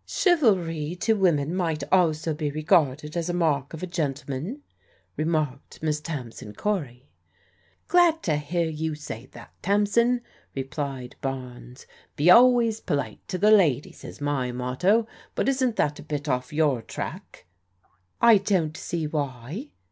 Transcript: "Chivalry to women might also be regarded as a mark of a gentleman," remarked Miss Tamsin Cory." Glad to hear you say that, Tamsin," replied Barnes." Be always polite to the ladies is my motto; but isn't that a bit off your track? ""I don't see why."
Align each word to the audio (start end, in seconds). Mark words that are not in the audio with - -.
"Chivalry 0.22 0.96
to 1.02 1.12
women 1.12 1.54
might 1.54 1.84
also 1.92 2.34
be 2.34 2.50
regarded 2.50 3.16
as 3.16 3.28
a 3.28 3.32
mark 3.32 3.72
of 3.72 3.80
a 3.80 3.86
gentleman," 3.86 4.64
remarked 5.16 5.80
Miss 5.84 6.00
Tamsin 6.00 6.52
Cory." 6.54 7.06
Glad 7.86 8.20
to 8.24 8.34
hear 8.34 8.68
you 8.68 8.96
say 8.96 9.26
that, 9.26 9.52
Tamsin," 9.62 10.22
replied 10.52 11.14
Barnes." 11.20 11.86
Be 12.16 12.28
always 12.28 12.80
polite 12.80 13.20
to 13.28 13.38
the 13.38 13.52
ladies 13.52 14.02
is 14.02 14.20
my 14.20 14.50
motto; 14.50 15.06
but 15.36 15.48
isn't 15.48 15.76
that 15.76 16.00
a 16.00 16.02
bit 16.02 16.28
off 16.28 16.52
your 16.52 16.82
track? 16.82 17.46
""I 18.20 18.38
don't 18.38 18.76
see 18.76 19.06
why." 19.06 19.70